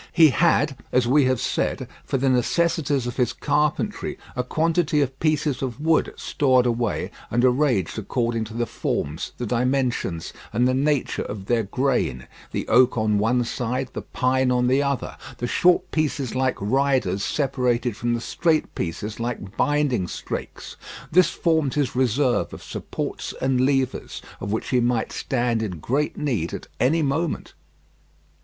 [0.13, 5.19] He had, as we have said, for the necessities of his carpentry, a quantity of
[5.19, 10.73] pieces of wood, stored away, and arranged according to the forms, the dimensions, and the
[10.73, 15.45] nature of their grain; the oak on one side, the pine on the other; the
[15.45, 20.77] short pieces like riders, separated from the straight pieces like binding strakes.
[21.11, 26.17] This formed his reserve of supports and levers, of which he might stand in great
[26.17, 27.53] need at any moment.